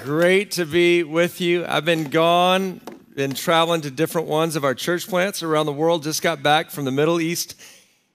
[0.00, 1.64] Great to be with you.
[1.64, 2.80] I've been gone,
[3.14, 6.02] been traveling to different ones of our church plants around the world.
[6.02, 7.54] Just got back from the Middle East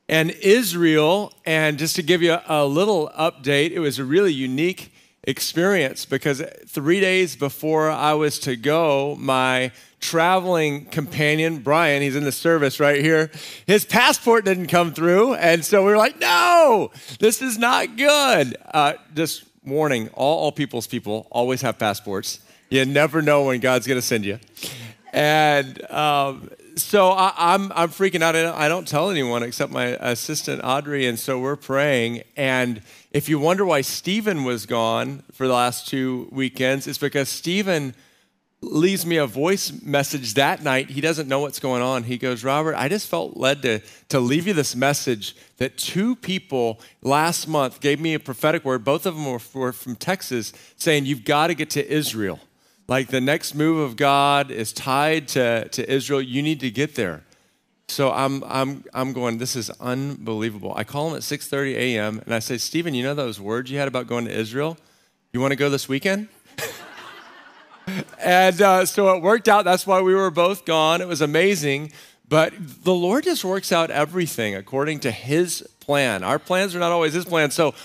[0.10, 1.32] and Israel.
[1.46, 6.44] And just to give you a little update, it was a really unique experience because
[6.68, 9.72] three days before I was to go, my
[10.02, 13.32] traveling companion, Brian, he's in the service right here,
[13.66, 15.36] his passport didn't come through.
[15.36, 18.58] And so we were like, no, this is not good.
[18.74, 22.40] Uh, just warning all, all people's people always have passports.
[22.70, 24.40] You never know when God's going to send you.
[25.14, 28.36] And um, so I, am I'm, I'm freaking out.
[28.36, 31.06] I don't tell anyone except my assistant Audrey.
[31.06, 32.24] And so we're praying.
[32.36, 37.30] And if you wonder why Stephen was gone for the last two weekends, it's because
[37.30, 37.94] Stephen
[38.64, 40.90] leaves me a voice message that night.
[40.90, 42.04] He doesn't know what's going on.
[42.04, 46.16] He goes, Robert, I just felt led to, to leave you this message that two
[46.16, 48.84] people last month gave me a prophetic word.
[48.84, 52.40] Both of them were, were from Texas, saying, You've got to get to Israel.
[52.88, 56.22] Like the next move of God is tied to, to Israel.
[56.22, 57.24] You need to get there.
[57.88, 60.74] So I'm, I'm, I'm going, this is unbelievable.
[60.76, 62.22] I call him at 6.30 a.m.
[62.26, 64.78] and I say, Stephen, you know those words you had about going to Israel?
[65.32, 66.28] You want to go this weekend?
[68.20, 69.66] And uh, so it worked out.
[69.66, 71.02] That's why we were both gone.
[71.02, 71.92] It was amazing.
[72.28, 76.24] But the Lord just works out everything according to His plan.
[76.24, 77.52] Our plans are not always His plan.
[77.52, 77.76] So,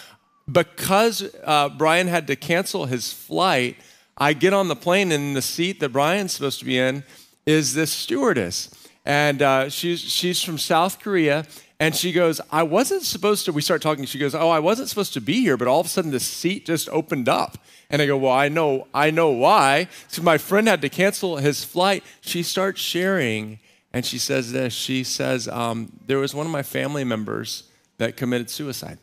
[0.50, 3.76] because uh, Brian had to cancel his flight,
[4.16, 7.04] I get on the plane, and the seat that Brian's supposed to be in
[7.46, 8.70] is this stewardess.
[9.04, 11.46] And uh, she's, she's from South Korea.
[11.80, 13.52] And she goes, I wasn't supposed to.
[13.52, 14.04] We start talking.
[14.04, 16.20] She goes, Oh, I wasn't supposed to be here, but all of a sudden the
[16.20, 17.56] seat just opened up.
[17.88, 19.88] And I go, Well, I know, I know why.
[20.08, 22.02] So my friend had to cancel his flight.
[22.20, 23.60] She starts sharing,
[23.92, 24.74] and she says this.
[24.74, 27.64] She says, um, There was one of my family members
[27.98, 28.98] that committed suicide.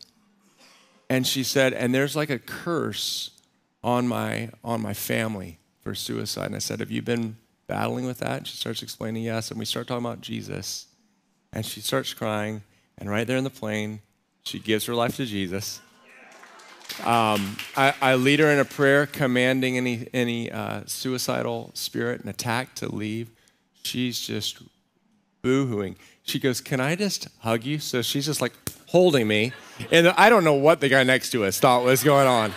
[1.08, 3.30] And she said, and there's like a curse
[3.84, 6.46] on my on my family for suicide.
[6.46, 7.36] And I said, Have you been
[7.68, 8.38] battling with that?
[8.38, 9.50] And she starts explaining, yes.
[9.50, 10.86] And we start talking about Jesus.
[11.52, 12.62] And she starts crying.
[12.98, 14.00] And right there in the plane,
[14.44, 15.80] she gives her life to Jesus.
[17.04, 22.30] Um, I, I, lead her in a prayer commanding any, any uh, suicidal spirit and
[22.30, 23.30] attack to leave.
[23.82, 24.62] She's just
[25.42, 25.96] boo hooing.
[26.22, 27.80] She goes, Can I just hug you?
[27.80, 28.54] So she's just like
[28.86, 29.52] holding me.
[29.90, 32.52] And I don't know what the guy next to us thought was going on.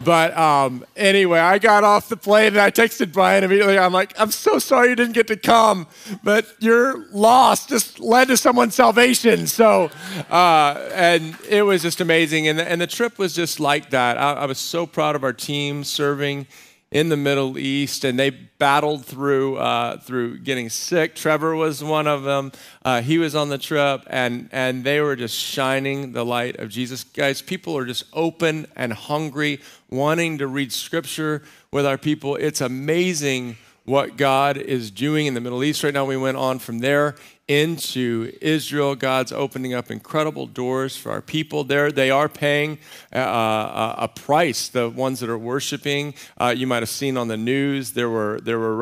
[0.00, 3.78] But um, anyway, I got off the plane and I texted Brian immediately.
[3.78, 5.86] I'm like, I'm so sorry you didn't get to come,
[6.22, 9.46] but your loss just led to someone's salvation.
[9.46, 9.90] So,
[10.30, 12.48] uh, and it was just amazing.
[12.48, 14.18] And the, and the trip was just like that.
[14.18, 16.46] I, I was so proud of our team serving
[16.90, 21.14] in the Middle East, and they battled through uh, through getting sick.
[21.14, 22.50] Trevor was one of them.
[22.82, 26.70] Uh, he was on the trip, and and they were just shining the light of
[26.70, 27.04] Jesus.
[27.04, 29.60] Guys, people are just open and hungry,
[29.90, 32.36] wanting to read Scripture with our people.
[32.36, 36.04] It's amazing what God is doing in the Middle East right now.
[36.04, 37.14] We went on from there
[37.48, 38.94] into Israel.
[38.94, 41.90] God's opening up incredible doors for our people there.
[41.90, 42.78] They are paying
[43.14, 46.14] uh, uh, a price, the ones that are worshiping.
[46.36, 48.76] Uh, you might have seen on the news, there were, there were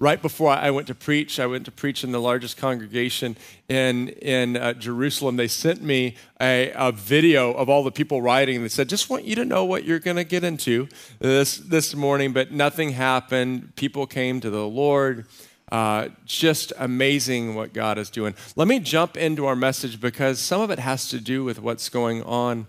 [0.00, 3.36] right, before I went to preach, I went to preach in the largest congregation
[3.68, 5.36] in, in uh, Jerusalem.
[5.36, 8.62] They sent me a, a, video of all the people rioting.
[8.62, 11.94] They said, just want you to know what you're going to get into this, this
[11.94, 13.76] morning, but nothing happened.
[13.76, 15.26] People came to the Lord.
[15.70, 18.34] Uh, just amazing what God is doing.
[18.56, 21.90] Let me jump into our message because some of it has to do with what's
[21.90, 22.66] going on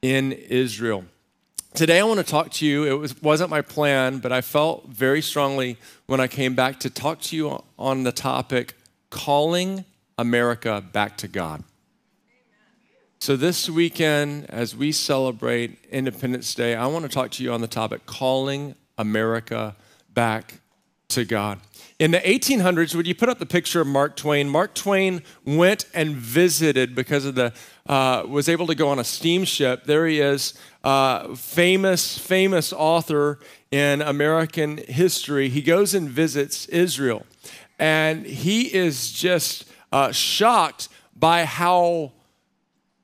[0.00, 1.04] in Israel.
[1.74, 2.84] Today, I want to talk to you.
[2.84, 6.90] It was, wasn't my plan, but I felt very strongly when I came back to
[6.90, 8.74] talk to you on the topic
[9.08, 9.86] calling
[10.18, 11.64] America back to God.
[13.20, 17.62] So, this weekend, as we celebrate Independence Day, I want to talk to you on
[17.62, 19.74] the topic calling America
[20.12, 20.60] back
[21.08, 21.58] to God.
[21.98, 24.48] In the 1800s, would you put up the picture of Mark Twain?
[24.48, 27.52] Mark Twain went and visited because of the,
[27.86, 29.84] uh, was able to go on a steamship.
[29.84, 33.38] There he is, uh, famous, famous author
[33.70, 35.48] in American history.
[35.48, 37.24] He goes and visits Israel.
[37.78, 42.12] And he is just uh, shocked by how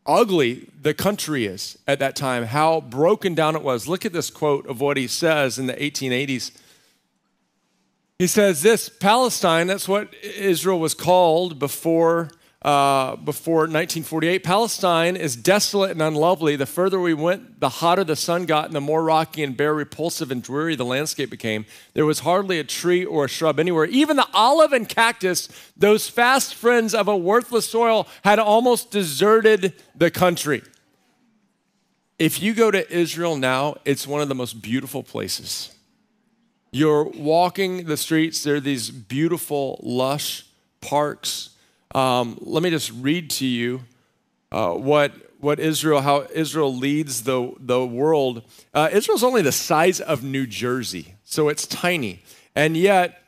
[0.07, 3.87] ugly the country is at that time, how broken down it was.
[3.87, 6.51] Look at this quote of what he says in the 1880s.
[8.19, 12.31] He says this Palestine, that's what Israel was called before,
[12.63, 14.43] uh, before 1948.
[14.43, 16.57] Palestine is desolate and unlovely.
[16.57, 19.75] The further we went, the hotter the sun got, and the more rocky and bare,
[19.75, 21.67] repulsive, and dreary the landscape became.
[21.95, 23.85] There was hardly a tree or a shrub anywhere.
[23.85, 29.75] Even the olive and cactus, those fast friends of a worthless soil, had almost deserted
[29.95, 30.63] the country.
[32.19, 35.73] if you go to Israel now, it's one of the most beautiful places.
[36.73, 40.45] You're walking the streets, there are these beautiful, lush
[40.81, 41.51] parks.
[41.99, 43.81] Um, let me just read to you
[44.53, 48.45] uh, what, what Israel, how Israel leads the, the world.
[48.73, 52.23] Uh, Israel's only the size of New Jersey, so it's tiny.
[52.55, 53.21] And yet,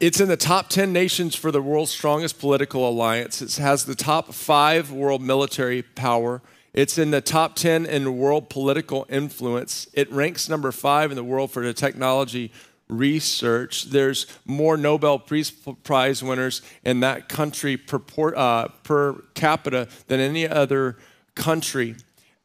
[0.00, 3.40] it's in the top 10 nations for the world's strongest political alliance.
[3.40, 6.42] It has the top five world military power.
[6.72, 9.86] It's in the top 10 in world political influence.
[9.92, 12.50] It ranks number five in the world for the technology
[12.90, 13.84] research.
[13.84, 18.02] There's more Nobel Peace Prize winners in that country per,
[18.36, 20.98] uh, per capita than any other
[21.34, 21.96] country.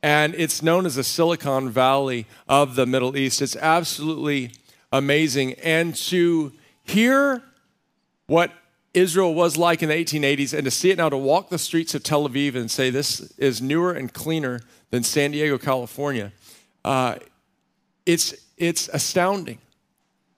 [0.02, 3.42] And it's known as the Silicon Valley of the Middle East.
[3.42, 4.52] It's absolutely
[4.92, 5.54] amazing.
[5.54, 6.54] And to
[6.84, 7.42] hear
[8.28, 8.52] what
[8.94, 11.94] Israel was like in the 1880s and to see it now, to walk the streets
[11.96, 16.32] of Tel Aviv and say this is newer and cleaner than San Diego, California,
[16.86, 17.16] uh,
[18.06, 19.58] it's, it's astounding.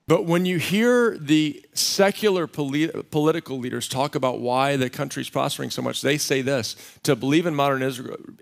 [0.08, 5.70] But when you hear the secular polit- political leaders talk about why the country's prospering
[5.70, 7.84] so much, they say this to believe in modern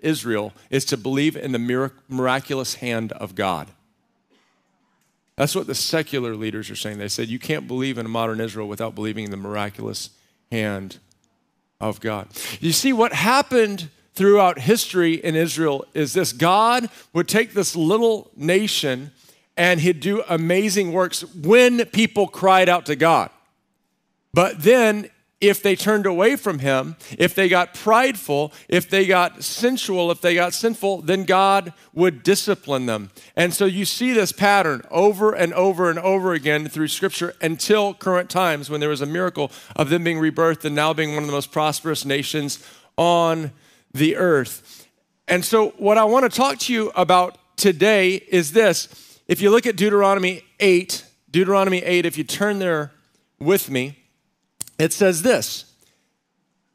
[0.00, 3.68] Israel, is to believe in the mirac- miraculous hand of God.
[5.34, 6.98] That's what the secular leaders are saying.
[6.98, 10.10] They said, You can't believe in a modern Israel without believing in the miraculous
[10.52, 10.98] hand
[11.80, 12.28] of God.
[12.60, 18.30] You see, what happened throughout history in Israel is this God would take this little
[18.36, 19.10] nation
[19.56, 23.30] and he'd do amazing works when people cried out to God.
[24.34, 25.10] But then
[25.40, 30.20] if they turned away from him, if they got prideful, if they got sensual, if
[30.20, 33.10] they got sinful, then God would discipline them.
[33.34, 37.92] And so you see this pattern over and over and over again through scripture until
[37.92, 41.22] current times when there was a miracle of them being rebirthed and now being one
[41.22, 42.66] of the most prosperous nations
[42.96, 43.52] on
[43.92, 44.86] the earth.
[45.28, 49.05] And so, what I want to talk to you about today is this.
[49.28, 52.92] If you look at Deuteronomy 8, Deuteronomy 8, if you turn there
[53.38, 53.98] with me,
[54.78, 55.64] it says this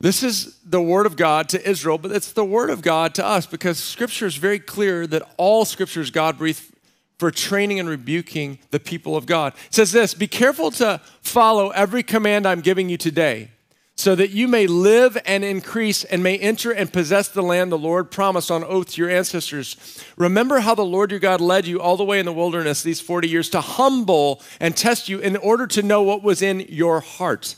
[0.02, 3.26] this is the word of God to Israel, but it's the word of God to
[3.26, 6.64] us because scripture is very clear that all scripture is God breathed
[7.20, 9.54] for training and rebuking the people of God.
[9.68, 13.52] It says this Be careful to follow every command I'm giving you today
[14.02, 17.78] so that you may live and increase and may enter and possess the land the
[17.78, 20.04] Lord promised on oath to your ancestors.
[20.18, 23.00] Remember how the Lord your God led you all the way in the wilderness these
[23.00, 27.00] 40 years to humble and test you in order to know what was in your
[27.00, 27.56] heart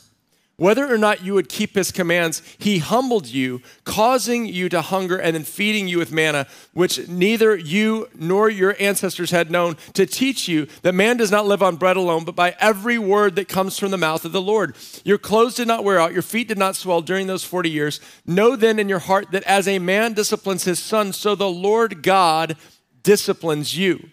[0.56, 5.18] whether or not you would keep his commands, he humbled you, causing you to hunger
[5.18, 10.06] and then feeding you with manna, which neither you nor your ancestors had known, to
[10.06, 13.48] teach you that man does not live on bread alone, but by every word that
[13.48, 14.76] comes from the mouth of the Lord.
[15.04, 18.00] Your clothes did not wear out, your feet did not swell during those 40 years.
[18.24, 22.02] Know then in your heart that as a man disciplines his son, so the Lord
[22.02, 22.56] God
[23.02, 24.10] disciplines you.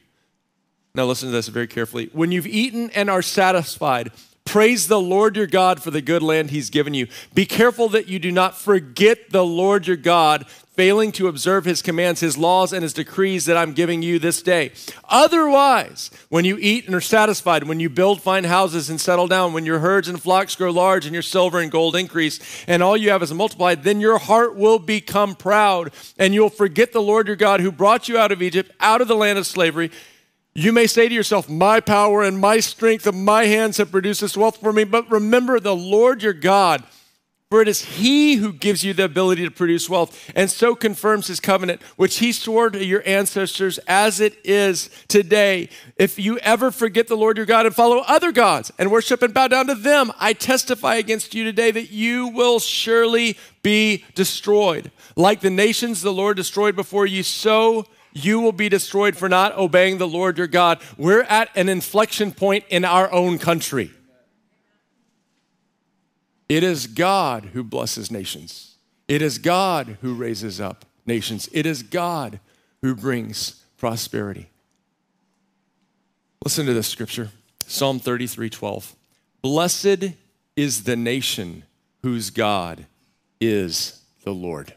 [0.93, 2.09] Now, listen to this very carefully.
[2.11, 4.11] When you've eaten and are satisfied,
[4.45, 7.07] Praise the Lord your God for the good land he's given you.
[7.33, 11.81] Be careful that you do not forget the Lord your God, failing to observe his
[11.81, 14.71] commands, his laws, and his decrees that I'm giving you this day.
[15.07, 19.53] Otherwise, when you eat and are satisfied, when you build fine houses and settle down,
[19.53, 22.97] when your herds and flocks grow large and your silver and gold increase, and all
[22.97, 27.27] you have is multiplied, then your heart will become proud, and you'll forget the Lord
[27.27, 29.91] your God who brought you out of Egypt, out of the land of slavery.
[30.53, 34.21] You may say to yourself, My power and my strength of my hands have produced
[34.21, 34.83] this wealth for me.
[34.83, 36.83] But remember the Lord your God,
[37.49, 41.27] for it is He who gives you the ability to produce wealth and so confirms
[41.27, 45.69] His covenant, which He swore to your ancestors as it is today.
[45.95, 49.33] If you ever forget the Lord your God and follow other gods and worship and
[49.33, 54.91] bow down to them, I testify against you today that you will surely be destroyed.
[55.15, 59.57] Like the nations the Lord destroyed before you, so you will be destroyed for not
[59.57, 60.81] obeying the Lord your God.
[60.97, 63.91] We're at an inflection point in our own country.
[66.49, 68.75] It is God who blesses nations.
[69.07, 71.49] It is God who raises up nations.
[71.53, 72.39] It is God
[72.81, 74.49] who brings prosperity.
[76.43, 77.29] Listen to this scripture
[77.67, 78.95] Psalm 33 12.
[79.41, 80.13] Blessed
[80.55, 81.63] is the nation
[82.01, 82.85] whose God
[83.39, 84.73] is the Lord.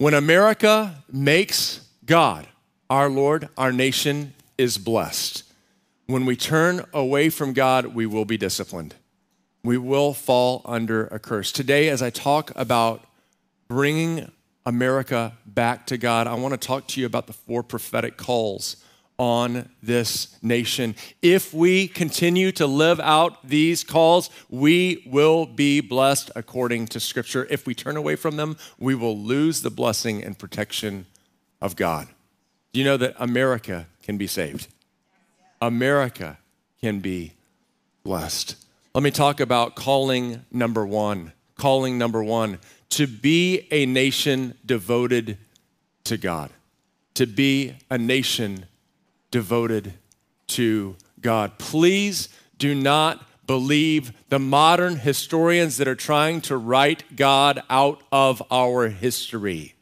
[0.00, 2.46] When America makes God
[2.88, 5.42] our Lord, our nation is blessed.
[6.06, 8.94] When we turn away from God, we will be disciplined.
[9.62, 11.52] We will fall under a curse.
[11.52, 13.04] Today, as I talk about
[13.68, 14.32] bringing
[14.64, 18.76] America back to God, I want to talk to you about the four prophetic calls
[19.20, 20.94] on this nation.
[21.20, 27.46] If we continue to live out these calls, we will be blessed according to Scripture.
[27.50, 31.04] If we turn away from them, we will lose the blessing and protection
[31.60, 32.08] of God.
[32.72, 34.68] Do you know that America can be saved?
[35.60, 36.38] America
[36.80, 37.34] can be
[38.02, 38.56] blessed.
[38.94, 41.34] Let me talk about calling number one.
[41.56, 42.58] Calling number one
[42.88, 45.36] to be a nation devoted
[46.04, 46.48] to God,
[47.12, 48.64] to be a nation
[49.30, 49.94] devoted
[50.48, 51.58] to God.
[51.58, 58.42] Please do not believe the modern historians that are trying to write God out of
[58.50, 59.74] our history.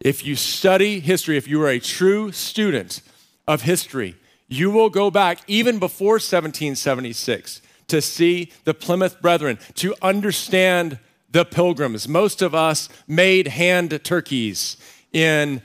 [0.00, 3.00] If you study history, if you are a true student
[3.48, 4.16] of history,
[4.48, 10.98] you will go back even before 1776 to see the Plymouth Brethren, to understand
[11.30, 12.08] the pilgrims.
[12.08, 14.76] Most of us made hand turkeys
[15.12, 15.62] in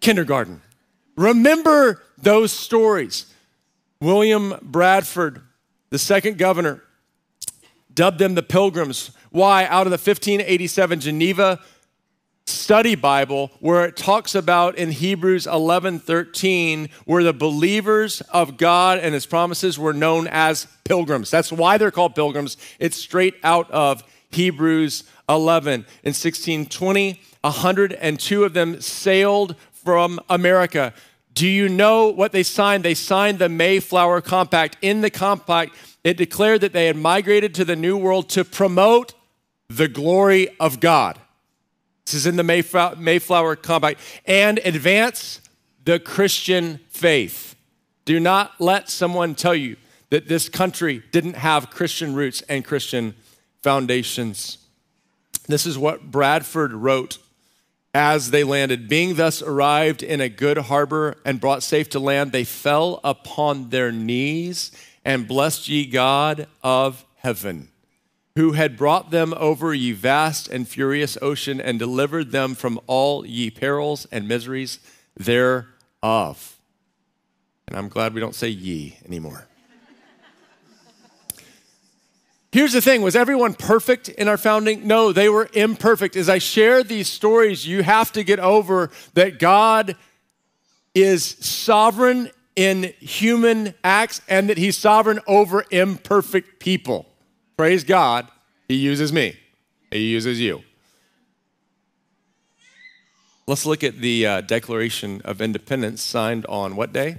[0.00, 0.62] kindergarten.
[1.20, 3.26] Remember those stories.
[4.00, 5.42] William Bradford,
[5.90, 6.82] the second governor,
[7.92, 9.10] dubbed them the pilgrims.
[9.28, 9.66] Why?
[9.66, 11.60] Out of the 1587 Geneva
[12.46, 18.98] study Bible where it talks about in Hebrews 11 13, where the believers of God
[18.98, 21.30] and his promises were known as pilgrims.
[21.30, 22.56] That's why they're called pilgrims.
[22.78, 25.74] It's straight out of Hebrews 11.
[25.74, 30.94] In 1620, 102 of them sailed from America.
[31.32, 32.84] Do you know what they signed?
[32.84, 34.76] They signed the Mayflower Compact.
[34.82, 39.14] In the compact, it declared that they had migrated to the New World to promote
[39.68, 41.18] the glory of God.
[42.04, 42.42] This is in the
[42.98, 45.40] Mayflower Compact and advance
[45.84, 47.54] the Christian faith.
[48.04, 49.76] Do not let someone tell you
[50.10, 53.14] that this country didn't have Christian roots and Christian
[53.62, 54.58] foundations.
[55.46, 57.18] This is what Bradford wrote
[57.94, 58.88] as they landed.
[58.88, 63.70] Being thus arrived in a good harbor and brought safe to land, they fell upon
[63.70, 64.72] their knees
[65.04, 67.68] and blessed ye God of heaven
[68.36, 73.26] who had brought them over ye vast and furious ocean and delivered them from all
[73.26, 74.78] ye perils and miseries
[75.16, 76.56] thereof.
[77.68, 79.46] And I'm glad we don't say ye anymore.
[82.52, 84.86] Here's the thing was everyone perfect in our founding?
[84.86, 86.16] No, they were imperfect.
[86.16, 89.96] As I share these stories, you have to get over that God
[90.94, 97.06] is sovereign in human acts and that he's sovereign over imperfect people.
[97.56, 98.28] Praise God,
[98.68, 99.36] He uses me,
[99.90, 100.62] He uses you.
[103.46, 107.18] Let's look at the uh, Declaration of Independence signed on what day?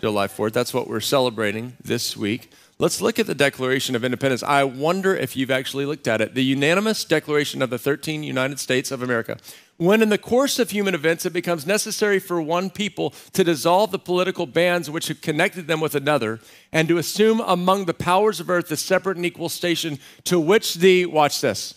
[0.00, 0.52] July 4th.
[0.52, 2.50] That's what we're celebrating this week.
[2.76, 4.42] Let's look at the Declaration of Independence.
[4.42, 6.34] I wonder if you've actually looked at it.
[6.34, 9.38] The unanimous declaration of the 13 United States of America.
[9.76, 13.92] When in the course of human events it becomes necessary for one people to dissolve
[13.92, 16.40] the political bands which have connected them with another,
[16.72, 20.74] and to assume among the powers of earth the separate and equal station to which
[20.74, 21.74] the, watch this,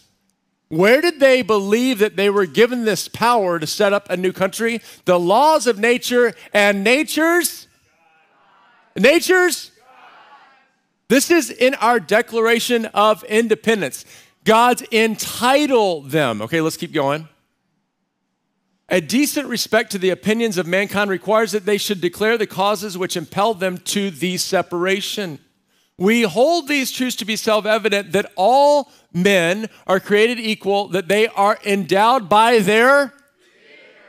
[0.70, 4.34] where did they believe that they were given this power to set up a new
[4.34, 4.82] country?
[5.06, 7.68] The laws of nature and nature's,
[8.96, 9.72] nature's,
[11.10, 14.06] this is in our Declaration of Independence.
[14.44, 16.42] God's entitle them.
[16.42, 17.28] Okay, let's keep going.
[18.90, 22.98] A decent respect to the opinions of mankind requires that they should declare the causes
[22.98, 25.40] which impelled them to the separation.
[25.98, 31.08] We hold these truths to be self evident that all men are created equal, that
[31.08, 33.14] they are endowed by their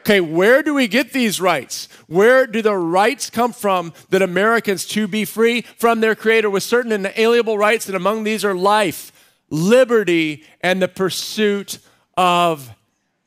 [0.09, 1.87] Okay, where do we get these rights?
[2.07, 6.63] Where do the rights come from that Americans to be free from their creator with
[6.63, 7.89] certain inalienable rights?
[7.89, 9.13] And among these are life,
[9.51, 11.79] liberty, and the pursuit
[12.17, 12.71] of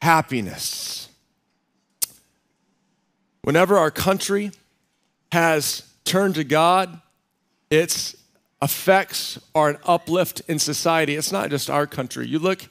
[0.01, 1.09] happiness.
[3.43, 4.49] Whenever our country
[5.31, 6.99] has turned to God,
[7.69, 8.15] its
[8.59, 11.15] effects are an uplift in society.
[11.15, 12.27] It's not just our country.
[12.27, 12.67] You look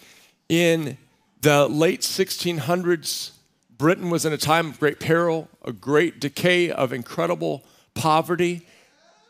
[0.49, 0.99] in
[1.43, 3.37] the late 1600s,
[3.81, 8.67] Britain was in a time of great peril, a great decay of incredible poverty,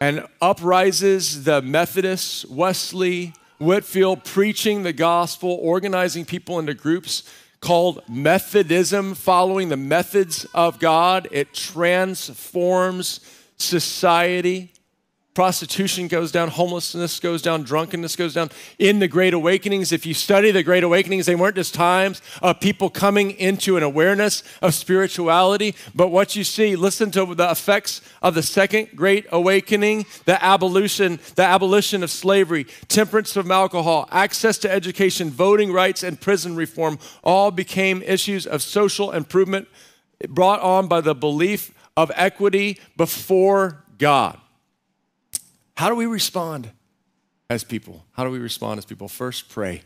[0.00, 7.22] and uprises the Methodists, Wesley, Whitefield, preaching the gospel, organizing people into groups
[7.60, 11.28] called Methodism, following the methods of God.
[11.30, 13.20] It transforms
[13.56, 14.72] society.
[15.32, 18.50] Prostitution goes down, homelessness goes down, drunkenness goes down.
[18.80, 22.58] In the Great Awakenings, if you study the Great Awakenings, they weren't just times of
[22.58, 28.00] people coming into an awareness of spirituality, but what you see, listen to the effects
[28.22, 34.58] of the Second Great Awakening, the abolition, the abolition of slavery, temperance from alcohol, access
[34.58, 39.68] to education, voting rights, and prison reform all became issues of social improvement
[40.28, 44.36] brought on by the belief of equity before God.
[45.76, 46.70] How do we respond
[47.48, 48.04] as people?
[48.12, 49.08] How do we respond as people?
[49.08, 49.82] First, pray.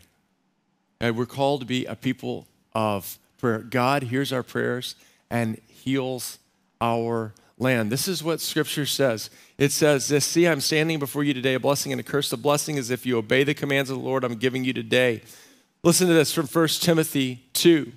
[0.99, 3.59] And we're called to be a people of prayer.
[3.59, 4.95] God hears our prayers
[5.29, 6.39] and heals
[6.81, 7.91] our land.
[7.91, 9.29] This is what scripture says.
[9.57, 12.29] It says this See, I'm standing before you today, a blessing and a curse.
[12.29, 15.21] The blessing is if you obey the commands of the Lord I'm giving you today.
[15.83, 17.91] Listen to this from 1 Timothy 2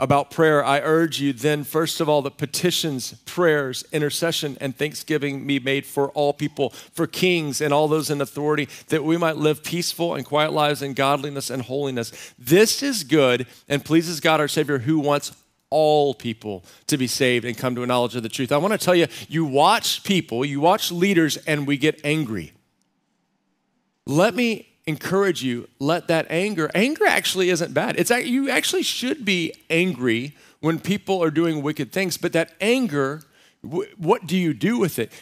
[0.00, 5.44] about prayer, I urge you then, first of all, that petitions, prayers, intercession, and thanksgiving
[5.44, 9.36] be made for all people, for kings and all those in authority, that we might
[9.36, 12.32] live peaceful and quiet lives in godliness and holiness.
[12.38, 15.32] This is good and pleases God our Savior, who wants
[15.70, 18.52] all people to be saved and come to a knowledge of the truth.
[18.52, 22.52] I want to tell you, you watch people, you watch leaders, and we get angry.
[24.06, 27.96] Let me encourage you, let that anger, anger actually isn't bad.
[27.98, 33.22] It's you actually should be angry when people are doing wicked things, but that anger,
[33.60, 35.12] what do you do with it?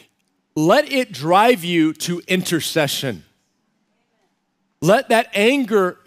[0.55, 3.25] Let it drive you to intercession.
[4.81, 5.99] Let that anger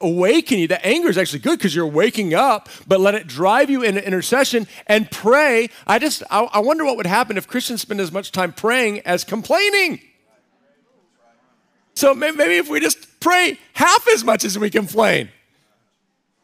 [0.00, 0.66] awaken you.
[0.66, 4.04] that anger is actually good because you're waking up, but let it drive you into
[4.04, 5.70] intercession and pray.
[5.86, 9.00] I just, I, I wonder what would happen if Christians spend as much time praying
[9.00, 10.00] as complaining.
[11.94, 15.28] So maybe if we just pray half as much as we complain,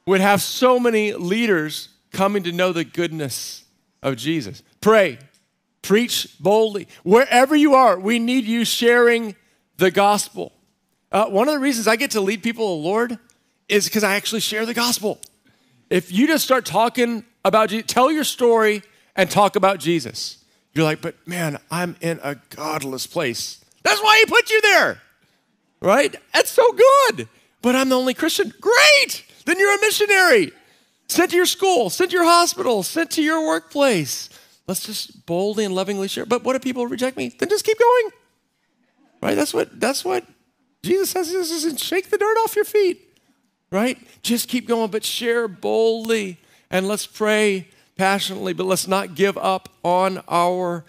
[0.07, 3.65] we'd have so many leaders coming to know the goodness
[4.03, 4.63] of Jesus.
[4.81, 5.19] Pray,
[5.83, 6.89] preach boldly.
[7.03, 9.37] Wherever you are, we need you sharing
[9.77, 10.53] the gospel.
[11.11, 13.19] Uh, one of the reasons I get to lead people to the Lord
[13.69, 15.19] is because I actually share the gospel.
[15.91, 18.83] If you just start talking about Jesus, tell your story
[19.17, 20.45] and talk about Jesus.
[20.75, 23.65] You're like, but man, I'm in a godless place.
[23.83, 25.01] That's why he put you there
[25.81, 26.15] right?
[26.33, 27.29] That's so good.
[27.63, 28.53] But I'm the only Christian.
[28.61, 29.25] Great.
[29.45, 30.53] Then you're a missionary.
[31.09, 34.29] Sent to your school, sent to your hospital, sent to your workplace.
[34.67, 36.27] Let's just boldly and lovingly share.
[36.27, 37.35] But what if people reject me?
[37.37, 38.11] Then just keep going.
[39.23, 39.35] Right?
[39.35, 40.25] That's what that's what
[40.83, 41.31] Jesus says.
[41.31, 43.01] Just shake the dirt off your feet.
[43.71, 43.99] Right?
[44.23, 46.39] Just keep going, but share boldly.
[46.71, 50.85] And let's pray passionately, but let's not give up on our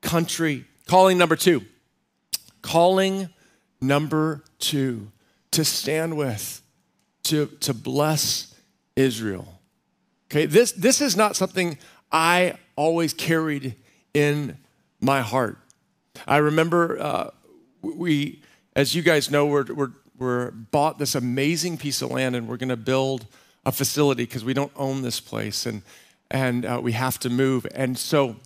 [0.00, 0.64] country.
[0.86, 1.62] Calling number two.
[2.62, 3.28] Calling
[3.80, 5.10] Number two,
[5.52, 6.62] to stand with,
[7.24, 8.54] to, to bless
[8.96, 9.60] Israel.
[10.30, 11.78] Okay, this, this is not something
[12.10, 13.76] I always carried
[14.14, 14.58] in
[15.00, 15.58] my heart.
[16.26, 17.30] I remember uh,
[17.82, 18.42] we,
[18.74, 22.56] as you guys know, we're, we're, we're bought this amazing piece of land and we're
[22.56, 23.26] going to build
[23.66, 25.82] a facility because we don't own this place and,
[26.30, 27.66] and uh, we have to move.
[27.74, 28.36] And so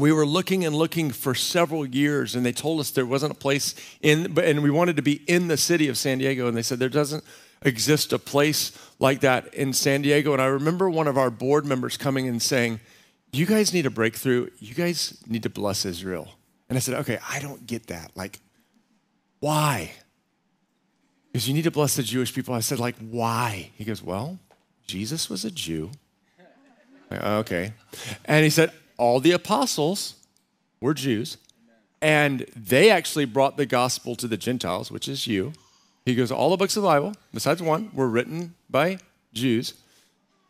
[0.00, 3.36] we were looking and looking for several years and they told us there wasn't a
[3.36, 6.62] place in and we wanted to be in the city of san diego and they
[6.62, 7.24] said there doesn't
[7.62, 10.32] exist a place like that in san diego.
[10.32, 12.80] And i remember one of our board members coming and saying
[13.30, 14.48] you guys need a breakthrough.
[14.58, 16.28] You guys need to bless israel.
[16.68, 18.12] And i said okay i don't get that.
[18.14, 18.40] Like
[19.40, 19.92] why?
[21.30, 22.54] Because you need to bless the jewish people.
[22.54, 23.70] I said like why?
[23.74, 24.38] He goes well
[24.86, 25.90] jesus was a jew.
[27.10, 27.72] Oh, okay.
[28.26, 30.14] And he said all the apostles
[30.80, 31.38] were Jews,
[32.02, 35.52] and they actually brought the gospel to the Gentiles, which is you.
[36.04, 38.98] He goes, All the books of the Bible, besides one, were written by
[39.32, 39.74] Jews.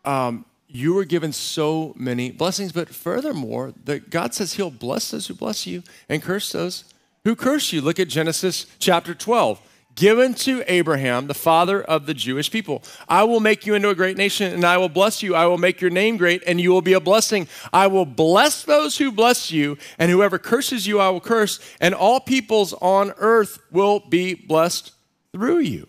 [0.04, 5.26] Um, you were given so many blessings, but furthermore, that God says He'll bless those
[5.26, 6.84] who bless you and curse those
[7.24, 7.80] who curse you.
[7.80, 9.60] Look at Genesis chapter 12
[9.98, 12.84] given to Abraham, the father of the Jewish people.
[13.08, 15.34] I will make you into a great nation, and I will bless you.
[15.34, 17.48] I will make your name great, and you will be a blessing.
[17.72, 21.94] I will bless those who bless you, and whoever curses you, I will curse, and
[21.94, 24.92] all peoples on earth will be blessed
[25.32, 25.88] through you.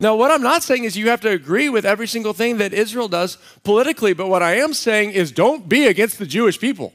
[0.00, 2.72] Now, what I'm not saying is you have to agree with every single thing that
[2.72, 6.94] Israel does politically, but what I am saying is don't be against the Jewish people.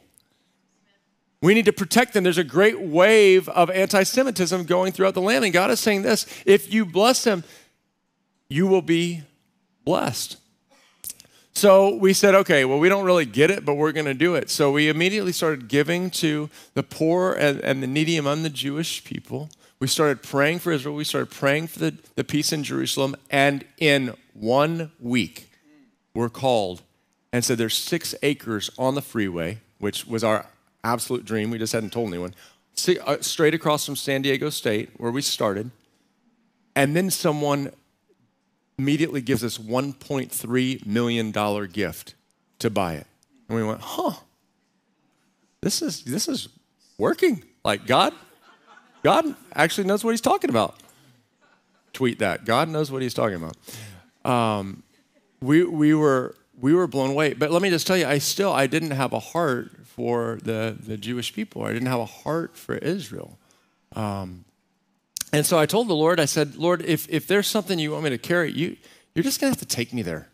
[1.42, 2.24] We need to protect them.
[2.24, 5.44] There's a great wave of anti Semitism going throughout the land.
[5.44, 7.44] And God is saying this if you bless them,
[8.48, 9.24] you will be
[9.84, 10.38] blessed.
[11.54, 14.36] So we said, okay, well, we don't really get it, but we're going to do
[14.36, 14.50] it.
[14.50, 19.04] So we immediately started giving to the poor and, and, the needy among the Jewish
[19.04, 19.50] people.
[19.80, 20.96] We started praying for Israel.
[20.96, 23.16] We started praying for the, the peace in Jerusalem.
[23.30, 25.50] And in one week,
[26.14, 26.84] we're called
[27.34, 30.46] and said there's six acres on the freeway, which was our
[30.84, 31.52] absolute dream.
[31.52, 32.34] We just hadn't told anyone.
[33.06, 35.72] Uh, straight across from San Diego State, where we started.
[36.76, 37.72] And then someone
[38.78, 42.16] immediately gives us $1.3 million gift
[42.60, 43.08] to buy it.
[43.48, 44.14] And we went, huh,
[45.60, 46.50] this is, this is
[46.98, 47.44] working.
[47.64, 48.14] Like God,
[49.04, 50.78] God actually knows what he's talking about.
[51.94, 52.46] Tweet that.
[52.46, 53.58] God knows what he's talking about.
[54.26, 54.84] Um,
[55.42, 57.34] we, we were we were blown away.
[57.34, 60.76] But let me just tell you, I still I didn't have a heart for the,
[60.80, 61.64] the Jewish people.
[61.64, 63.38] I didn't have a heart for Israel.
[63.96, 64.46] Um,
[65.34, 68.04] and so I told the Lord, I said, Lord, if, if there's something you want
[68.04, 68.78] me to carry, you,
[69.14, 70.30] you're just going to have to take me there.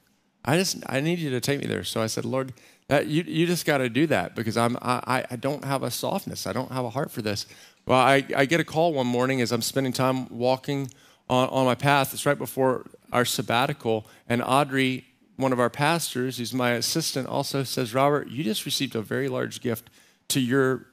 [0.46, 1.84] I just, I need you to take me there.
[1.84, 2.54] So I said, Lord,
[2.88, 5.91] that, you, you just got to do that because I'm, I, I don't have a
[5.91, 6.48] softness.
[6.48, 7.46] I don't have a heart for this.
[7.86, 10.89] Well, I, I get a call one morning as I'm spending time walking
[11.30, 12.13] on, on my path.
[12.13, 14.08] It's right before our sabbatical.
[14.30, 15.07] And Audrey,
[15.38, 19.30] one of our pastors, who's my assistant, also says, Robert, you just received a very
[19.30, 19.89] large gift
[20.30, 20.88] to your,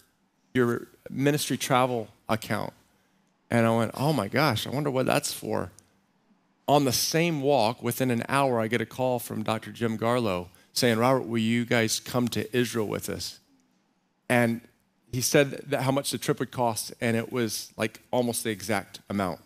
[0.52, 2.72] your ministry travel account.
[3.50, 5.72] And I went, oh my gosh, I wonder what that's for.
[6.68, 9.70] On the same walk, within an hour, I get a call from Dr.
[9.70, 13.40] Jim Garlow saying, Robert, will you guys come to Israel with us?
[14.28, 14.60] And
[15.12, 19.00] he said how much the trip would cost, and it was like almost the exact
[19.08, 19.40] amount.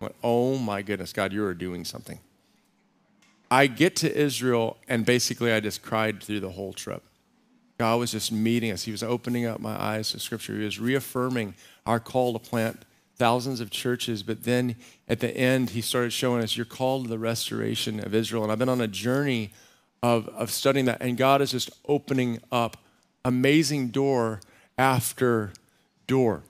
[0.00, 2.18] I went, oh my goodness, God, you are doing something.
[3.52, 7.02] I get to Israel, and basically I just cried through the whole trip.
[7.76, 8.84] God was just meeting us.
[8.84, 10.56] He was opening up my eyes to Scripture.
[10.56, 12.86] He was reaffirming our call to plant
[13.16, 14.22] thousands of churches.
[14.22, 18.14] But then at the end, He started showing us, You're called to the restoration of
[18.14, 18.42] Israel.
[18.42, 19.50] And I've been on a journey
[20.02, 21.02] of, of studying that.
[21.02, 22.78] And God is just opening up
[23.22, 24.40] amazing door
[24.78, 25.52] after
[26.06, 26.42] door.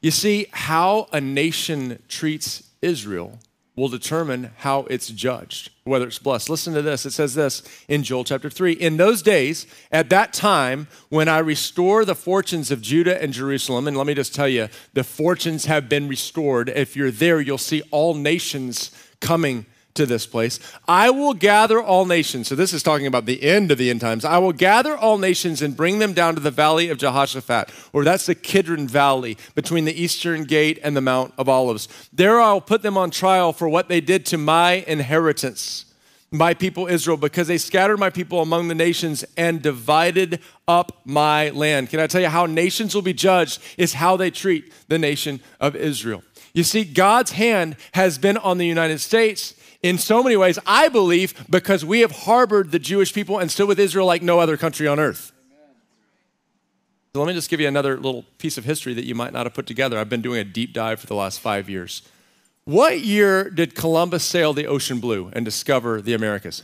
[0.00, 3.40] You see, how a nation treats Israel
[3.76, 6.50] will determine how it's judged, whether it's blessed.
[6.50, 7.06] Listen to this.
[7.06, 8.72] It says this in Joel chapter 3.
[8.72, 13.86] In those days, at that time, when I restore the fortunes of Judah and Jerusalem,
[13.88, 16.68] and let me just tell you, the fortunes have been restored.
[16.68, 20.58] If you're there, you'll see all nations coming to this place.
[20.86, 22.48] I will gather all nations.
[22.48, 24.24] So this is talking about the end of the end times.
[24.24, 28.04] I will gather all nations and bring them down to the valley of Jehoshaphat, or
[28.04, 31.88] that's the Kidron Valley between the eastern gate and the Mount of Olives.
[32.12, 35.86] There I'll put them on trial for what they did to my inheritance.
[36.32, 41.50] My people Israel, because they scattered my people among the nations and divided up my
[41.50, 41.90] land.
[41.90, 43.60] Can I tell you how nations will be judged?
[43.76, 46.22] Is how they treat the nation of Israel.
[46.52, 50.88] You see, God's hand has been on the United States in so many ways, I
[50.88, 54.56] believe, because we have harbored the Jewish people and stood with Israel like no other
[54.56, 55.32] country on earth.
[57.12, 59.44] So let me just give you another little piece of history that you might not
[59.44, 59.98] have put together.
[59.98, 62.02] I've been doing a deep dive for the last five years.
[62.64, 66.62] What year did Columbus sail the ocean blue and discover the Americas?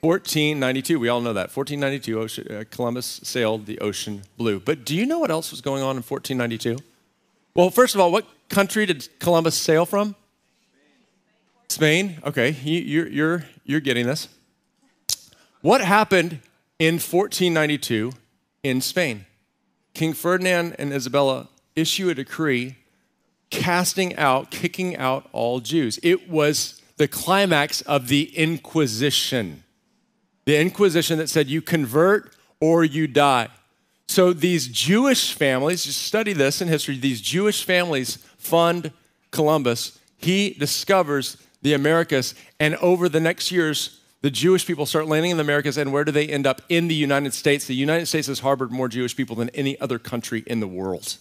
[0.00, 0.98] 1492.
[0.98, 1.54] We all know that.
[1.54, 4.58] 1492, ocean, uh, Columbus sailed the ocean blue.
[4.58, 6.76] But do you know what else was going on in 1492?
[7.54, 10.16] Well, first of all, what country did Columbus sail from?
[11.68, 14.28] Spain, okay, you're, you're, you're getting this.
[15.60, 16.40] What happened
[16.78, 18.12] in 1492
[18.62, 19.26] in Spain?
[19.94, 22.76] King Ferdinand and Isabella issue a decree
[23.50, 25.98] casting out, kicking out all Jews.
[26.02, 29.62] It was the climax of the Inquisition.
[30.44, 33.48] The Inquisition that said you convert or you die.
[34.06, 38.92] So these Jewish families, just study this in history, these Jewish families fund
[39.30, 39.98] Columbus.
[40.16, 42.36] He discovers the Americas.
[42.60, 46.04] And over the next years, the Jewish people start landing in the Americas, and where
[46.04, 46.62] do they end up?
[46.68, 47.66] In the United States.
[47.66, 51.16] The United States has harbored more Jewish people than any other country in the world.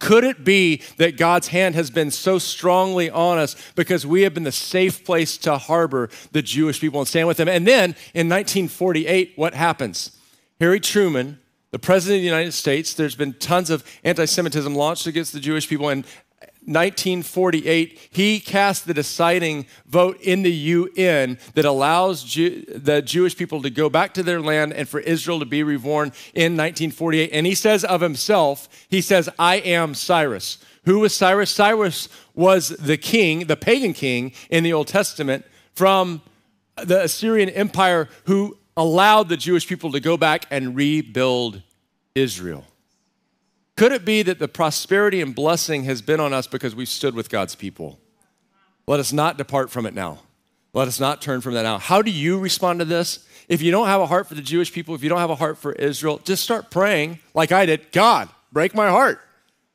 [0.00, 4.34] Could it be that God's hand has been so strongly on us because we have
[4.34, 7.48] been the safe place to harbor the Jewish people and stand with them?
[7.48, 10.18] And then in 1948, what happens?
[10.60, 11.38] Harry Truman,
[11.70, 15.40] the President of the United States, there's been tons of anti Semitism launched against the
[15.40, 16.04] Jewish people, and
[16.66, 23.60] 1948, he cast the deciding vote in the UN that allows Jew, the Jewish people
[23.62, 27.30] to go back to their land and for Israel to be reborn in 1948.
[27.32, 30.58] And he says of himself, he says, I am Cyrus.
[30.84, 31.50] Who was Cyrus?
[31.50, 36.22] Cyrus was the king, the pagan king in the Old Testament from
[36.76, 41.62] the Assyrian Empire who allowed the Jewish people to go back and rebuild
[42.14, 42.64] Israel.
[43.76, 47.14] Could it be that the prosperity and blessing has been on us because we've stood
[47.14, 47.98] with God's people?
[48.86, 50.20] Let us not depart from it now.
[50.72, 51.78] Let us not turn from that now.
[51.78, 53.26] How do you respond to this?
[53.48, 55.34] If you don't have a heart for the Jewish people, if you don't have a
[55.36, 59.20] heart for Israel, just start praying like I did God, break my heart,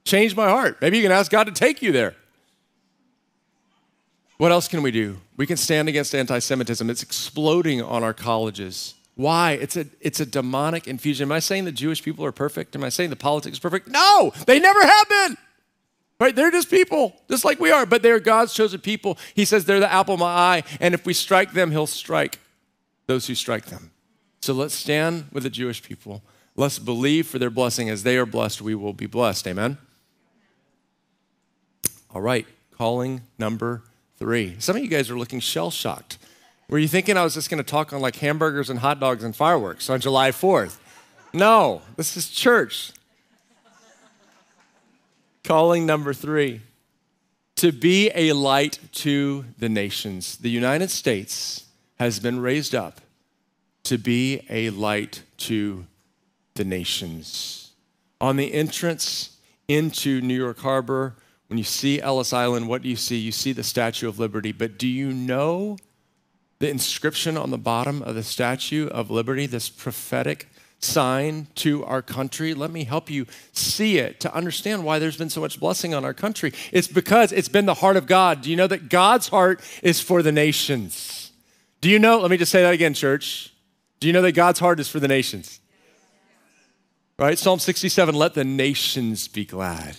[0.03, 0.77] change my heart.
[0.81, 2.15] Maybe you can ask God to take you there.
[4.37, 5.19] What else can we do?
[5.35, 6.89] We can stand against anti Semitism.
[6.89, 8.95] It's exploding on our colleges.
[9.19, 9.51] Why?
[9.51, 11.27] It's a, it's a demonic infusion.
[11.27, 12.73] Am I saying the Jewish people are perfect?
[12.77, 13.89] Am I saying the politics is perfect?
[13.89, 15.37] No, they never have been.
[16.21, 16.33] Right?
[16.33, 19.17] They're just people, just like we are, but they're God's chosen people.
[19.35, 22.39] He says they're the apple of my eye, and if we strike them, He'll strike
[23.07, 23.91] those who strike them.
[24.39, 26.23] So let's stand with the Jewish people.
[26.55, 27.89] Let's believe for their blessing.
[27.89, 29.45] As they are blessed, we will be blessed.
[29.49, 29.79] Amen?
[32.15, 33.83] All right, calling number
[34.17, 34.55] three.
[34.59, 36.17] Some of you guys are looking shell shocked
[36.69, 39.23] Were you thinking I was just going to talk on like hamburgers and hot dogs
[39.23, 40.77] and fireworks on July 4th?
[41.33, 42.91] No, this is church.
[45.43, 46.61] Calling number three
[47.55, 50.37] to be a light to the nations.
[50.37, 51.65] The United States
[51.97, 53.01] has been raised up
[53.83, 55.87] to be a light to
[56.53, 57.71] the nations.
[58.21, 61.15] On the entrance into New York Harbor,
[61.47, 63.17] when you see Ellis Island, what do you see?
[63.17, 64.51] You see the Statue of Liberty.
[64.51, 65.77] But do you know
[66.59, 70.47] the inscription on the bottom of the Statue of Liberty, this prophetic
[70.79, 72.53] sign to our country.
[72.53, 76.03] Let me help you see it to understand why there's been so much blessing on
[76.03, 76.53] our country.
[76.71, 78.41] It's because it's been the heart of God.
[78.41, 81.31] Do you know that God's heart is for the nations?
[81.81, 82.19] Do you know?
[82.19, 83.53] Let me just say that again, church.
[83.99, 85.59] Do you know that God's heart is for the nations?
[87.17, 87.37] Right?
[87.37, 89.97] Psalm 67 let the nations be glad,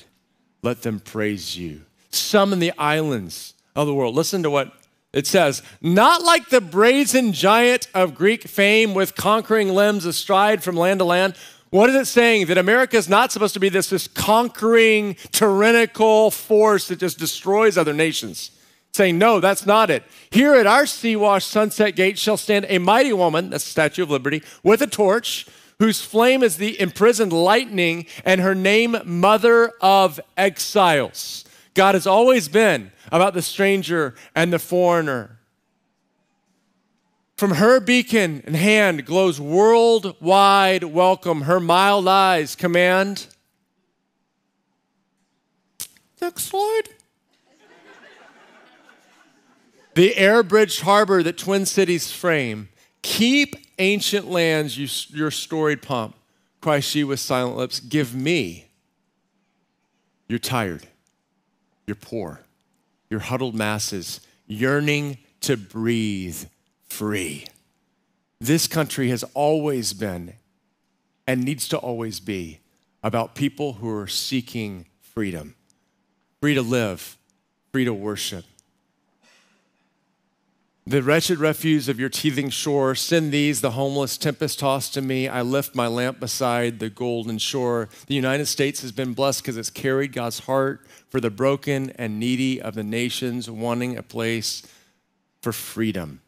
[0.63, 1.83] let them praise you.
[2.11, 4.15] Some in the islands of the world.
[4.15, 4.73] Listen to what
[5.13, 10.77] it says, not like the brazen giant of Greek fame with conquering limbs astride from
[10.77, 11.35] land to land.
[11.71, 12.47] What is it saying?
[12.47, 17.77] That America is not supposed to be this, this conquering, tyrannical force that just destroys
[17.77, 18.53] other nations.
[18.93, 20.03] saying, no, that's not it.
[20.31, 24.03] Here at our sea washed sunset gate shall stand a mighty woman, that's the Statue
[24.03, 25.47] of Liberty, with a torch,
[25.79, 31.45] whose flame is the imprisoned lightning, and her name, Mother of Exiles.
[31.75, 35.41] God has always been about the stranger and the foreigner.
[37.37, 41.43] From her beacon and hand glows worldwide welcome.
[41.43, 43.29] Her mild eyes command.
[46.21, 46.83] Next slide.
[49.95, 52.69] the air bridged harbor that Twin Cities frame.
[53.01, 54.87] Keep ancient lands, you,
[55.19, 56.17] your storied pomp.
[56.61, 57.81] Cries she with silent lips.
[57.81, 58.67] Give me.
[60.29, 60.87] You're tired.
[61.87, 62.43] You're poor
[63.11, 66.45] your huddled masses yearning to breathe
[66.87, 67.47] free.
[68.41, 70.35] This country has always been
[71.27, 72.61] and needs to always be
[73.03, 75.55] about people who are seeking freedom
[76.41, 77.19] free to live,
[77.73, 78.45] free to worship.
[80.87, 85.29] The wretched refuse of your teething shore, send these, the homeless, tempest tossed to me.
[85.29, 87.89] I lift my lamp beside the golden shore.
[88.07, 92.19] The United States has been blessed because it's carried God's heart for the broken and
[92.19, 94.63] needy of the nations, wanting a place
[95.43, 96.23] for freedom.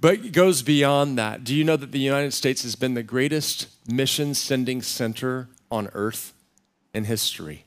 [0.00, 1.44] But it goes beyond that.
[1.44, 5.90] Do you know that the United States has been the greatest mission sending center on
[5.92, 6.32] earth
[6.94, 7.66] in history?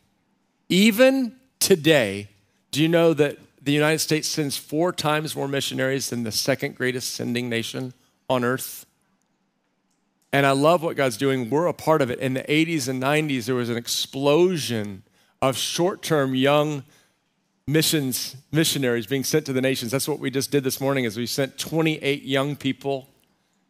[0.70, 2.30] Even today,
[2.72, 6.76] do you know that the United States sends four times more missionaries than the second
[6.76, 7.94] greatest sending nation
[8.30, 8.86] on earth?
[10.32, 11.50] And I love what God's doing.
[11.50, 12.20] We're a part of it.
[12.20, 15.04] In the 80s and 90s, there was an explosion
[15.42, 16.86] of short term young
[17.68, 19.92] missions missionaries being sent to the nations.
[19.92, 23.10] That's what we just did this morning is we sent 28 young people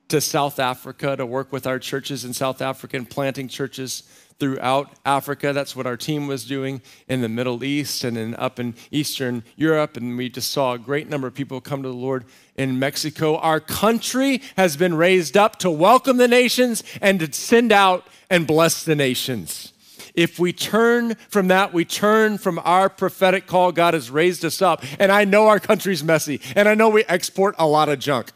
[0.10, 4.04] to South Africa to work with our churches in South Africa and planting churches
[4.40, 5.52] throughout Africa.
[5.54, 9.44] That's what our team was doing in the Middle East and then up in Eastern
[9.56, 9.98] Europe.
[9.98, 13.38] And we just saw a great number of people come to the Lord in Mexico.
[13.38, 18.46] Our country has been raised up to welcome the nations and to send out and
[18.46, 19.74] bless the nations.
[20.14, 24.62] If we turn from that, we turn from our prophetic call, God has raised us
[24.62, 24.84] up.
[25.00, 28.32] And I know our country's messy, and I know we export a lot of junk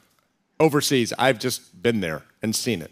[0.60, 1.12] overseas.
[1.18, 2.92] I've just been there and seen it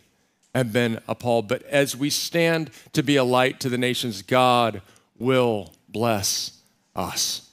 [0.59, 1.47] and been appalled.
[1.47, 4.81] But as we stand to be a light to the nations, God
[5.17, 6.61] will bless
[6.95, 7.49] us.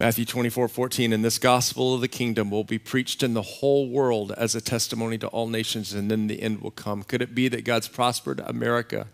[0.00, 3.88] Matthew 24, 14, and this gospel of the kingdom will be preached in the whole
[3.88, 7.02] world as a testimony to all nations, and then the end will come.
[7.02, 9.06] Could it be that God's prospered America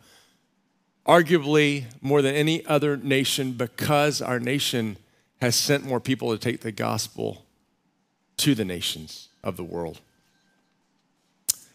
[1.06, 4.96] arguably more than any other nation because our nation
[5.40, 7.44] has sent more people to take the gospel
[8.36, 10.00] to the nations of the world.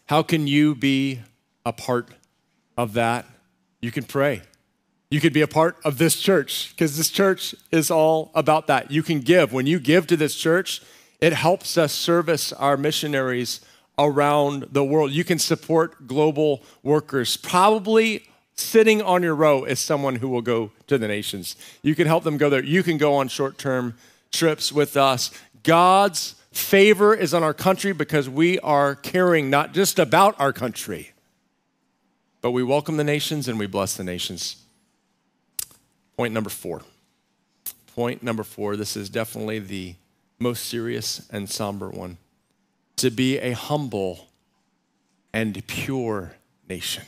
[0.08, 1.20] How can you be
[1.66, 2.08] a part
[2.78, 3.26] of that?
[3.82, 4.40] You can pray.
[5.10, 8.90] You could be a part of this church because this church is all about that.
[8.90, 9.52] You can give.
[9.52, 10.80] When you give to this church,
[11.20, 13.60] it helps us service our missionaries
[13.98, 15.12] around the world.
[15.12, 17.36] You can support global workers.
[17.36, 18.22] Probably
[18.54, 21.54] sitting on your row is someone who will go to the nations.
[21.82, 22.64] You can help them go there.
[22.64, 23.94] You can go on short term
[24.32, 25.30] trips with us.
[25.64, 31.12] God's favor is on our country because we are caring not just about our country,
[32.40, 34.56] but we welcome the nations and we bless the nations.
[36.16, 36.82] Point number four.
[37.94, 38.76] Point number four.
[38.76, 39.94] This is definitely the
[40.38, 42.18] most serious and somber one.
[42.96, 44.28] To be a humble
[45.32, 46.32] and pure
[46.68, 47.04] nation.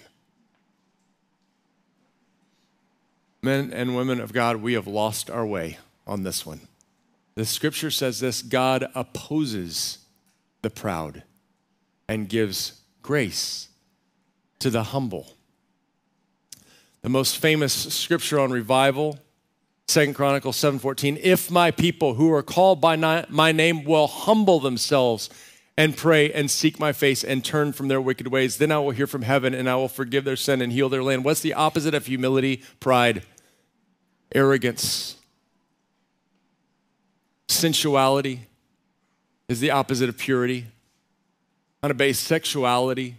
[3.43, 6.61] Men and women of God, we have lost our way on this one.
[7.41, 9.97] The scripture says this God opposes
[10.61, 11.23] the proud
[12.07, 13.71] and gives grace
[14.59, 15.39] to the humble.
[17.01, 19.19] The most famous scripture on revival,
[19.89, 22.95] Second Chronicles 7:14, if my people who are called by
[23.31, 25.31] my name will humble themselves
[25.79, 28.91] and pray and seek my face and turn from their wicked ways, then I will
[28.91, 31.25] hear from heaven and I will forgive their sin and heal their land.
[31.25, 32.63] What's the opposite of humility?
[32.81, 33.23] Pride,
[34.35, 35.17] arrogance,
[37.51, 38.49] sensuality
[39.49, 40.67] is the opposite of purity,
[41.83, 43.17] unabased sexuality,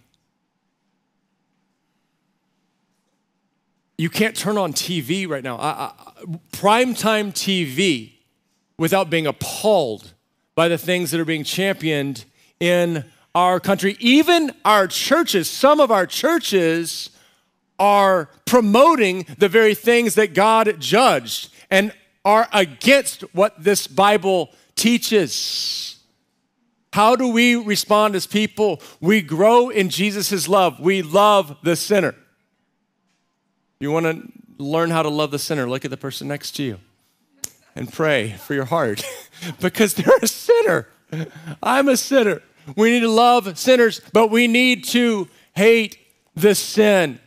[4.02, 5.94] you can't turn on TV right now, I, I,
[6.52, 8.14] primetime TV,
[8.80, 10.14] without being appalled
[10.56, 12.26] by the things that are being championed
[12.60, 13.96] in our country.
[14.00, 17.12] Even our churches, some of our churches
[17.78, 21.54] are promoting the very things that God judged.
[21.70, 25.98] And are against what this Bible teaches.
[26.94, 28.82] How do we respond as people?
[29.00, 30.80] We grow in Jesus' love.
[30.80, 32.16] We love the sinner.
[33.80, 36.64] You want to learn how to love the sinner, look at the person next to
[36.64, 36.80] you
[37.76, 39.04] and pray for your heart
[39.62, 40.88] because they're a sinner.
[41.64, 42.42] I'm a sinner.
[42.76, 45.98] We need to love sinners, but we need to hate
[46.36, 47.20] the sin.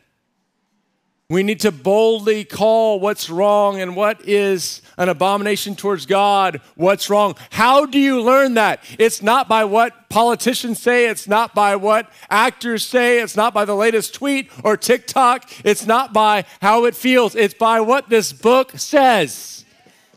[1.34, 7.10] We need to boldly call what's wrong and what is an abomination towards God, what's
[7.10, 7.34] wrong.
[7.50, 8.84] How do you learn that?
[9.00, 13.64] It's not by what politicians say, it's not by what actors say, it's not by
[13.64, 18.32] the latest tweet or TikTok, it's not by how it feels, it's by what this
[18.32, 19.64] book says.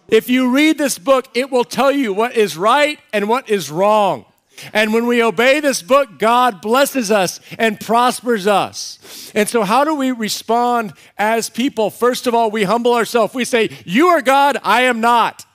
[0.09, 3.71] If you read this book, it will tell you what is right and what is
[3.71, 4.26] wrong.
[4.73, 9.31] And when we obey this book, God blesses us and prospers us.
[9.35, 11.89] And so, how do we respond as people?
[11.89, 13.33] First of all, we humble ourselves.
[13.33, 15.45] We say, You are God, I am not.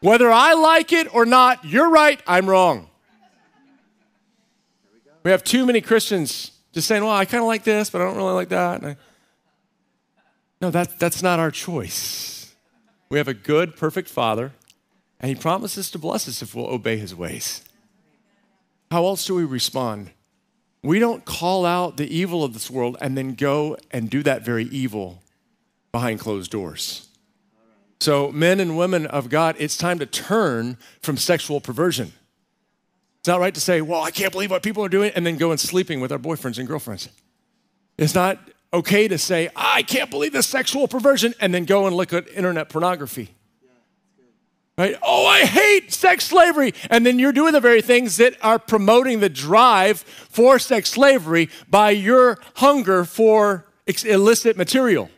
[0.00, 2.88] Whether I like it or not, you're right, I'm wrong.
[5.22, 8.04] We have too many Christians just saying, Well, I kind of like this, but I
[8.04, 8.96] don't really like that.
[10.60, 12.54] No, that, that's not our choice.
[13.08, 14.52] We have a good, perfect Father,
[15.18, 17.62] and He promises to bless us if we'll obey His ways.
[18.90, 20.10] How else do we respond?
[20.82, 24.42] We don't call out the evil of this world and then go and do that
[24.42, 25.22] very evil
[25.92, 27.06] behind closed doors.
[28.00, 32.12] So, men and women of God, it's time to turn from sexual perversion.
[33.18, 35.36] It's not right to say, well, I can't believe what people are doing, and then
[35.36, 37.10] go and sleeping with our boyfriends and girlfriends.
[37.98, 38.38] It's not
[38.72, 42.26] okay to say, I can't believe this sexual perversion, and then go and look at
[42.28, 43.34] internet pornography.
[44.80, 44.96] Right?
[45.02, 46.72] Oh, I hate sex slavery.
[46.88, 51.50] And then you're doing the very things that are promoting the drive for sex slavery
[51.68, 55.10] by your hunger for illicit material.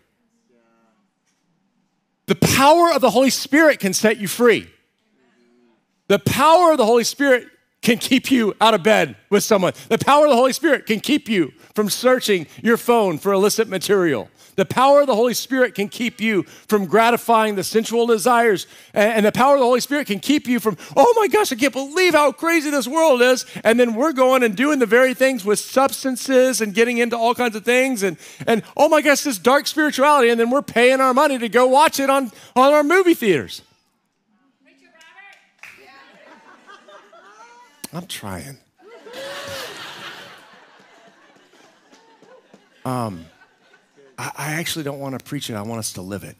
[2.27, 4.69] The power of the Holy Spirit can set you free.
[6.09, 7.47] The power of the Holy Spirit
[7.83, 9.75] can keep you out of bed with someone.
[9.89, 13.69] The power of the Holy Spirit can keep you from searching your phone for illicit
[13.69, 14.29] material.
[14.55, 18.67] The power of the Holy Spirit can keep you from gratifying the sensual desires.
[18.93, 21.57] And the power of the Holy Spirit can keep you from, oh my gosh, I
[21.57, 23.47] can't believe how crazy this world is.
[23.65, 27.35] And then we're going and doing the very things with substances and getting into all
[27.35, 28.03] kinds of things.
[28.03, 30.29] And, and oh my gosh, this dark spirituality.
[30.29, 33.63] And then we're paying our money to go watch it on, on our movie theaters.
[37.95, 38.59] I'm trying.
[42.85, 43.27] Um,
[44.19, 46.37] I, I actually don't want to preach it, I want us to live it.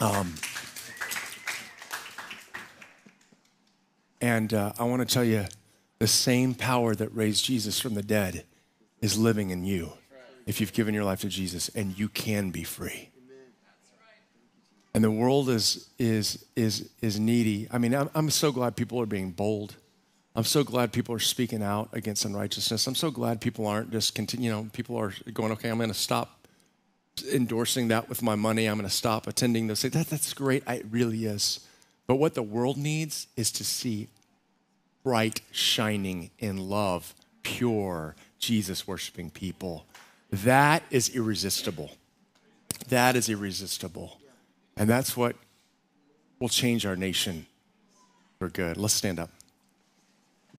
[0.00, 0.34] Um,
[4.20, 5.44] and uh, I want to tell you
[5.98, 8.44] the same power that raised Jesus from the dead
[9.00, 9.92] is living in you
[10.46, 13.10] if you've given your life to Jesus, and you can be free.
[14.94, 17.68] And the world is, is, is, is needy.
[17.70, 19.76] I mean, I'm, I'm so glad people are being bold.
[20.34, 22.86] I'm so glad people are speaking out against unrighteousness.
[22.86, 25.90] I'm so glad people aren't just continue, you know, people are going, okay, I'm going
[25.90, 26.46] to stop
[27.30, 28.66] endorsing that with my money.
[28.66, 29.82] I'm going to stop attending those.
[29.82, 30.62] That, that's great.
[30.66, 31.60] It really is.
[32.06, 34.08] But what the world needs is to see
[35.02, 39.84] bright, shining in love, pure, Jesus worshiping people.
[40.30, 41.90] That is irresistible.
[42.88, 44.18] That is irresistible.
[44.76, 45.36] And that's what
[46.38, 47.46] will change our nation
[48.38, 48.78] for good.
[48.78, 49.30] Let's stand up.